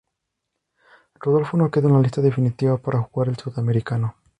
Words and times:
Rodolfo 1.19 1.57
no 1.57 1.69
quedó 1.69 1.87
en 1.89 1.93
la 1.93 2.01
lista 2.01 2.21
definitiva 2.21 2.77
para 2.79 3.03
jugar 3.03 3.27
el 3.29 3.37
Sudamericano. 3.37 4.15